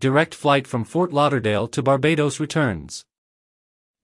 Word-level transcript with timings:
direct 0.00 0.32
flight 0.32 0.64
from 0.64 0.84
Fort 0.84 1.12
Lauderdale 1.12 1.66
to 1.66 1.82
Barbados 1.82 2.38
returns. 2.38 3.04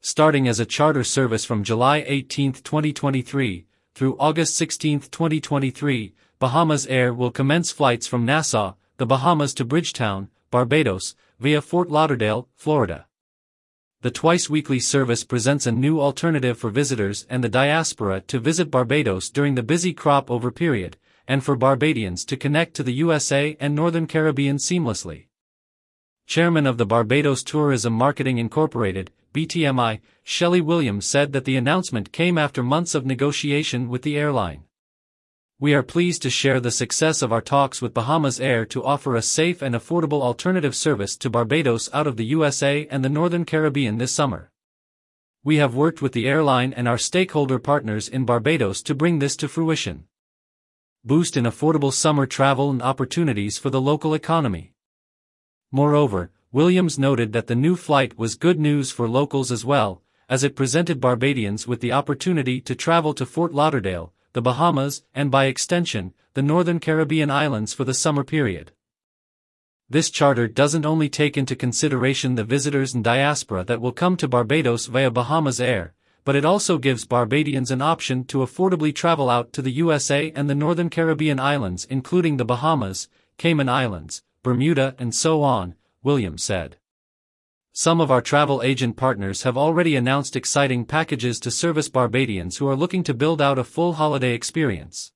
Starting 0.00 0.48
as 0.48 0.58
a 0.58 0.66
charter 0.66 1.04
service 1.04 1.44
from 1.44 1.62
July 1.62 2.02
18, 2.08 2.54
2023, 2.54 3.66
through 3.94 4.16
August 4.18 4.56
16, 4.56 5.02
2023, 5.02 6.12
Bahamasair 6.40 7.14
will 7.14 7.30
commence 7.30 7.70
flights 7.70 8.08
from 8.08 8.24
Nassau, 8.24 8.74
the 8.96 9.06
Bahamas 9.06 9.54
to 9.54 9.64
Bridgetown, 9.64 10.30
Barbados, 10.50 11.14
via 11.38 11.62
Fort 11.62 11.88
Lauderdale, 11.90 12.48
Florida. 12.56 13.06
The 14.00 14.10
twice-weekly 14.10 14.80
service 14.80 15.22
presents 15.22 15.64
a 15.64 15.70
new 15.70 16.00
alternative 16.00 16.58
for 16.58 16.70
visitors 16.70 17.24
and 17.30 17.44
the 17.44 17.48
diaspora 17.48 18.20
to 18.22 18.40
visit 18.40 18.68
Barbados 18.68 19.30
during 19.30 19.54
the 19.54 19.62
busy 19.62 19.92
crop 19.92 20.28
over 20.28 20.50
period, 20.50 20.96
and 21.28 21.44
for 21.44 21.54
Barbadians 21.54 22.24
to 22.24 22.36
connect 22.36 22.74
to 22.74 22.82
the 22.82 22.94
USA 22.94 23.56
and 23.60 23.76
Northern 23.76 24.08
Caribbean 24.08 24.56
seamlessly. 24.56 25.26
Chairman 26.26 26.66
of 26.66 26.78
the 26.78 26.86
Barbados 26.86 27.42
Tourism 27.42 27.92
Marketing 27.92 28.38
Incorporated, 28.38 29.10
BTMI, 29.34 30.00
Shelley 30.22 30.60
Williams 30.60 31.06
said 31.06 31.32
that 31.32 31.44
the 31.44 31.56
announcement 31.56 32.12
came 32.12 32.38
after 32.38 32.62
months 32.62 32.94
of 32.94 33.04
negotiation 33.04 33.88
with 33.88 34.02
the 34.02 34.16
airline. 34.16 34.64
We 35.60 35.74
are 35.74 35.82
pleased 35.82 36.22
to 36.22 36.30
share 36.30 36.60
the 36.60 36.70
success 36.70 37.22
of 37.22 37.32
our 37.32 37.40
talks 37.40 37.82
with 37.82 37.94
Bahamasair 37.94 38.68
to 38.70 38.84
offer 38.84 39.14
a 39.14 39.22
safe 39.22 39.62
and 39.62 39.74
affordable 39.74 40.22
alternative 40.22 40.74
service 40.74 41.16
to 41.18 41.30
Barbados 41.30 41.88
out 41.92 42.06
of 42.06 42.16
the 42.16 42.26
USA 42.26 42.88
and 42.90 43.04
the 43.04 43.08
Northern 43.08 43.44
Caribbean 43.44 43.98
this 43.98 44.12
summer. 44.12 44.50
We 45.44 45.56
have 45.56 45.74
worked 45.74 46.02
with 46.02 46.12
the 46.12 46.26
airline 46.26 46.72
and 46.72 46.88
our 46.88 46.98
stakeholder 46.98 47.58
partners 47.58 48.08
in 48.08 48.24
Barbados 48.24 48.82
to 48.82 48.94
bring 48.94 49.18
this 49.18 49.36
to 49.36 49.48
fruition. 49.48 50.04
Boost 51.04 51.36
in 51.36 51.44
affordable 51.44 51.92
summer 51.92 52.26
travel 52.26 52.70
and 52.70 52.82
opportunities 52.82 53.58
for 53.58 53.70
the 53.70 53.80
local 53.80 54.14
economy. 54.14 54.73
Moreover, 55.74 56.30
Williams 56.52 57.00
noted 57.00 57.32
that 57.32 57.48
the 57.48 57.56
new 57.56 57.74
flight 57.74 58.16
was 58.16 58.36
good 58.36 58.60
news 58.60 58.92
for 58.92 59.08
locals 59.08 59.50
as 59.50 59.64
well, 59.64 60.02
as 60.28 60.44
it 60.44 60.54
presented 60.54 61.00
Barbadians 61.00 61.66
with 61.66 61.80
the 61.80 61.90
opportunity 61.90 62.60
to 62.60 62.76
travel 62.76 63.12
to 63.14 63.26
Fort 63.26 63.52
Lauderdale, 63.52 64.12
the 64.34 64.40
Bahamas, 64.40 65.02
and 65.16 65.32
by 65.32 65.46
extension, 65.46 66.14
the 66.34 66.42
Northern 66.42 66.78
Caribbean 66.78 67.28
islands 67.28 67.74
for 67.74 67.82
the 67.82 67.92
summer 67.92 68.22
period. 68.22 68.70
This 69.90 70.10
charter 70.10 70.46
doesn't 70.46 70.86
only 70.86 71.08
take 71.08 71.36
into 71.36 71.56
consideration 71.56 72.36
the 72.36 72.44
visitors 72.44 72.94
and 72.94 73.02
diaspora 73.02 73.64
that 73.64 73.80
will 73.80 73.90
come 73.90 74.16
to 74.18 74.28
Barbados 74.28 74.86
via 74.86 75.10
Bahamasair, 75.10 75.90
but 76.24 76.36
it 76.36 76.44
also 76.44 76.78
gives 76.78 77.04
Barbadians 77.04 77.72
an 77.72 77.82
option 77.82 78.22
to 78.26 78.38
affordably 78.38 78.94
travel 78.94 79.28
out 79.28 79.52
to 79.54 79.60
the 79.60 79.72
USA 79.72 80.30
and 80.36 80.48
the 80.48 80.54
Northern 80.54 80.88
Caribbean 80.88 81.40
islands 81.40 81.84
including 81.90 82.36
the 82.36 82.44
Bahamas, 82.44 83.08
Cayman 83.38 83.68
Islands, 83.68 84.22
Bermuda 84.44 84.94
and 84.98 85.14
so 85.14 85.42
on, 85.42 85.74
Williams 86.02 86.44
said. 86.44 86.76
Some 87.72 87.98
of 87.98 88.10
our 88.10 88.20
travel 88.20 88.62
agent 88.62 88.94
partners 88.94 89.42
have 89.42 89.56
already 89.56 89.96
announced 89.96 90.36
exciting 90.36 90.84
packages 90.84 91.40
to 91.40 91.50
service 91.50 91.88
Barbadians 91.88 92.58
who 92.58 92.68
are 92.68 92.76
looking 92.76 93.02
to 93.04 93.14
build 93.14 93.40
out 93.40 93.58
a 93.58 93.64
full 93.64 93.94
holiday 93.94 94.34
experience. 94.34 95.12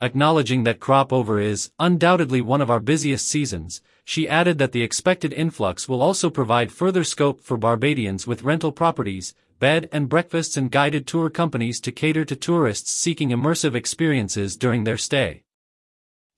Acknowledging 0.00 0.64
that 0.64 0.80
crop 0.80 1.12
over 1.12 1.38
is, 1.38 1.70
undoubtedly 1.78 2.40
one 2.40 2.60
of 2.60 2.70
our 2.70 2.80
busiest 2.80 3.28
seasons, 3.28 3.80
she 4.04 4.28
added 4.28 4.58
that 4.58 4.72
the 4.72 4.82
expected 4.82 5.32
influx 5.32 5.88
will 5.88 6.02
also 6.02 6.28
provide 6.28 6.72
further 6.72 7.04
scope 7.04 7.40
for 7.40 7.56
Barbadians 7.56 8.26
with 8.26 8.42
rental 8.42 8.72
properties, 8.72 9.32
bed 9.60 9.88
and 9.92 10.08
breakfasts 10.08 10.56
and 10.56 10.72
guided 10.72 11.06
tour 11.06 11.30
companies 11.30 11.80
to 11.80 11.92
cater 11.92 12.24
to 12.24 12.34
tourists 12.34 12.90
seeking 12.90 13.28
immersive 13.28 13.76
experiences 13.76 14.56
during 14.56 14.82
their 14.82 14.98
stay. 14.98 15.43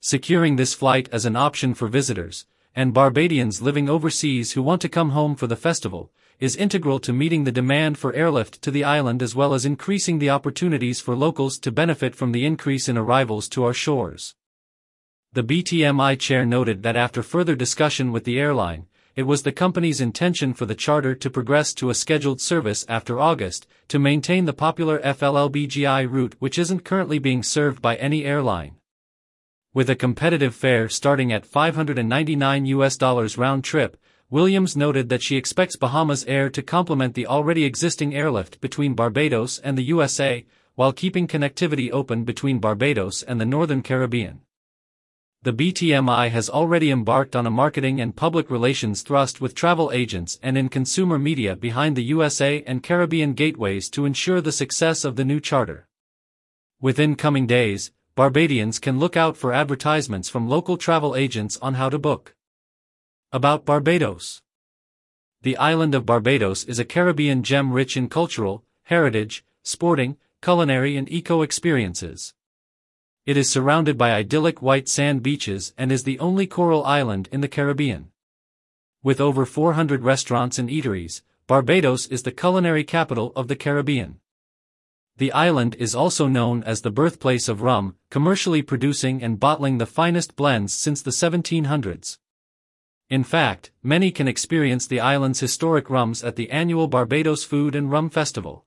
Securing 0.00 0.56
this 0.56 0.74
flight 0.74 1.08
as 1.10 1.24
an 1.24 1.34
option 1.34 1.74
for 1.74 1.88
visitors, 1.88 2.46
and 2.76 2.92
Barbadians 2.92 3.62
living 3.62 3.88
overseas 3.88 4.52
who 4.52 4.62
want 4.62 4.82
to 4.82 4.88
come 4.88 5.10
home 5.10 5.34
for 5.34 5.46
the 5.46 5.56
festival, 5.56 6.12
is 6.38 6.54
integral 6.54 6.98
to 7.00 7.12
meeting 7.12 7.44
the 7.44 7.52
demand 7.52 7.96
for 7.96 8.12
airlift 8.12 8.60
to 8.60 8.70
the 8.70 8.84
island 8.84 9.22
as 9.22 9.34
well 9.34 9.54
as 9.54 9.64
increasing 9.64 10.18
the 10.18 10.28
opportunities 10.28 11.00
for 11.00 11.16
locals 11.16 11.58
to 11.58 11.72
benefit 11.72 12.14
from 12.14 12.32
the 12.32 12.44
increase 12.44 12.88
in 12.88 12.98
arrivals 12.98 13.48
to 13.48 13.64
our 13.64 13.72
shores. 13.72 14.34
The 15.32 15.42
BTMI 15.42 16.18
chair 16.18 16.44
noted 16.44 16.82
that 16.82 16.96
after 16.96 17.22
further 17.22 17.56
discussion 17.56 18.12
with 18.12 18.24
the 18.24 18.38
airline, 18.38 18.86
it 19.16 19.22
was 19.22 19.42
the 19.42 19.52
company's 19.52 20.02
intention 20.02 20.52
for 20.52 20.66
the 20.66 20.74
charter 20.74 21.14
to 21.14 21.30
progress 21.30 21.72
to 21.74 21.88
a 21.88 21.94
scheduled 21.94 22.42
service 22.42 22.84
after 22.86 23.18
August, 23.18 23.66
to 23.88 23.98
maintain 23.98 24.44
the 24.44 24.52
popular 24.52 24.98
FLLBGI 24.98 26.10
route 26.10 26.36
which 26.38 26.58
isn't 26.58 26.84
currently 26.84 27.18
being 27.18 27.42
served 27.42 27.80
by 27.80 27.96
any 27.96 28.26
airline 28.26 28.76
with 29.76 29.90
a 29.90 29.94
competitive 29.94 30.54
fare 30.54 30.88
starting 30.88 31.30
at 31.30 31.44
599 31.44 32.64
US 32.64 32.96
dollars 32.96 33.36
round 33.36 33.62
trip, 33.62 33.98
Williams 34.30 34.74
noted 34.74 35.10
that 35.10 35.20
she 35.20 35.36
expects 35.36 35.76
Bahamasair 35.76 36.50
to 36.54 36.62
complement 36.62 37.12
the 37.12 37.26
already 37.26 37.64
existing 37.64 38.14
airlift 38.14 38.58
between 38.62 38.94
Barbados 38.94 39.58
and 39.58 39.76
the 39.76 39.82
USA, 39.82 40.46
while 40.76 40.94
keeping 40.94 41.28
connectivity 41.28 41.90
open 41.90 42.24
between 42.24 42.58
Barbados 42.58 43.22
and 43.22 43.38
the 43.38 43.44
Northern 43.44 43.82
Caribbean. 43.82 44.40
The 45.42 45.52
BTMI 45.52 46.30
has 46.30 46.48
already 46.48 46.90
embarked 46.90 47.36
on 47.36 47.46
a 47.46 47.50
marketing 47.50 48.00
and 48.00 48.16
public 48.16 48.50
relations 48.50 49.02
thrust 49.02 49.42
with 49.42 49.54
travel 49.54 49.90
agents 49.92 50.38
and 50.42 50.56
in 50.56 50.70
consumer 50.70 51.18
media 51.18 51.54
behind 51.54 51.96
the 51.96 52.04
USA 52.04 52.64
and 52.66 52.82
Caribbean 52.82 53.34
gateways 53.34 53.90
to 53.90 54.06
ensure 54.06 54.40
the 54.40 54.52
success 54.52 55.04
of 55.04 55.16
the 55.16 55.24
new 55.26 55.38
charter. 55.38 55.86
Within 56.80 57.14
coming 57.14 57.46
days, 57.46 57.90
Barbadians 58.16 58.78
can 58.78 58.98
look 58.98 59.14
out 59.14 59.36
for 59.36 59.52
advertisements 59.52 60.30
from 60.30 60.48
local 60.48 60.78
travel 60.78 61.14
agents 61.14 61.58
on 61.60 61.74
how 61.74 61.90
to 61.90 61.98
book. 61.98 62.34
About 63.30 63.66
Barbados 63.66 64.40
The 65.42 65.58
island 65.58 65.94
of 65.94 66.06
Barbados 66.06 66.64
is 66.64 66.78
a 66.78 66.84
Caribbean 66.86 67.42
gem 67.42 67.72
rich 67.72 67.94
in 67.94 68.08
cultural, 68.08 68.64
heritage, 68.84 69.44
sporting, 69.62 70.16
culinary 70.40 70.96
and 70.96 71.12
eco-experiences. 71.12 72.32
It 73.26 73.36
is 73.36 73.50
surrounded 73.50 73.98
by 73.98 74.12
idyllic 74.12 74.62
white 74.62 74.88
sand 74.88 75.22
beaches 75.22 75.74
and 75.76 75.92
is 75.92 76.04
the 76.04 76.18
only 76.18 76.46
coral 76.46 76.86
island 76.86 77.28
in 77.32 77.42
the 77.42 77.48
Caribbean. 77.48 78.12
With 79.02 79.20
over 79.20 79.44
400 79.44 80.02
restaurants 80.02 80.58
and 80.58 80.70
eateries, 80.70 81.20
Barbados 81.46 82.06
is 82.06 82.22
the 82.22 82.32
culinary 82.32 82.82
capital 82.82 83.34
of 83.36 83.48
the 83.48 83.56
Caribbean. 83.56 84.20
The 85.18 85.32
island 85.32 85.76
is 85.78 85.94
also 85.94 86.28
known 86.28 86.62
as 86.64 86.82
the 86.82 86.90
birthplace 86.90 87.48
of 87.48 87.62
rum, 87.62 87.94
commercially 88.10 88.60
producing 88.60 89.22
and 89.22 89.40
bottling 89.40 89.78
the 89.78 89.86
finest 89.86 90.36
blends 90.36 90.74
since 90.74 91.00
the 91.00 91.10
1700s. 91.10 92.18
In 93.08 93.24
fact, 93.24 93.70
many 93.82 94.10
can 94.10 94.28
experience 94.28 94.86
the 94.86 95.00
island's 95.00 95.40
historic 95.40 95.88
rums 95.88 96.22
at 96.22 96.36
the 96.36 96.50
annual 96.50 96.86
Barbados 96.86 97.44
Food 97.44 97.74
and 97.74 97.90
Rum 97.90 98.10
Festival. 98.10 98.66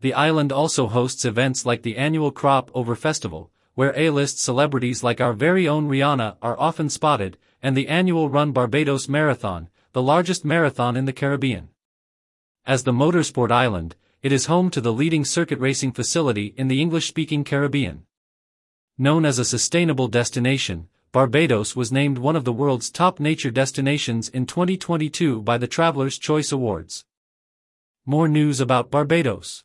The 0.00 0.14
island 0.14 0.52
also 0.52 0.86
hosts 0.86 1.24
events 1.24 1.66
like 1.66 1.82
the 1.82 1.96
annual 1.96 2.30
Crop 2.30 2.70
Over 2.72 2.94
Festival, 2.94 3.50
where 3.74 3.92
A-list 3.96 4.38
celebrities 4.38 5.02
like 5.02 5.20
our 5.20 5.32
very 5.32 5.66
own 5.66 5.88
Rihanna 5.88 6.36
are 6.40 6.60
often 6.60 6.88
spotted, 6.88 7.36
and 7.60 7.76
the 7.76 7.88
annual 7.88 8.28
Run 8.28 8.52
Barbados 8.52 9.08
Marathon, 9.08 9.70
the 9.92 10.02
largest 10.02 10.44
marathon 10.44 10.96
in 10.96 11.06
the 11.06 11.12
Caribbean. 11.12 11.70
As 12.64 12.84
the 12.84 12.92
motorsport 12.92 13.50
island, 13.50 13.96
it 14.20 14.32
is 14.32 14.46
home 14.46 14.68
to 14.70 14.80
the 14.80 14.92
leading 14.92 15.24
circuit 15.24 15.60
racing 15.60 15.92
facility 15.92 16.52
in 16.56 16.66
the 16.66 16.80
English-speaking 16.80 17.44
Caribbean. 17.44 18.02
Known 18.98 19.24
as 19.24 19.38
a 19.38 19.44
sustainable 19.44 20.08
destination, 20.08 20.88
Barbados 21.12 21.76
was 21.76 21.92
named 21.92 22.18
one 22.18 22.34
of 22.34 22.44
the 22.44 22.52
world's 22.52 22.90
top 22.90 23.20
nature 23.20 23.52
destinations 23.52 24.28
in 24.28 24.44
2022 24.44 25.42
by 25.42 25.56
the 25.56 25.68
Traveler's 25.68 26.18
Choice 26.18 26.50
Awards. 26.50 27.04
More 28.04 28.26
news 28.26 28.60
about 28.60 28.90
Barbados. 28.90 29.62